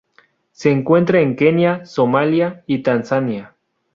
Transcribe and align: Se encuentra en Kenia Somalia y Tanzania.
Se 0.51 0.71
encuentra 0.71 1.19
en 1.21 1.35
Kenia 1.35 1.85
Somalia 1.85 2.63
y 2.65 2.81
Tanzania. 2.81 3.55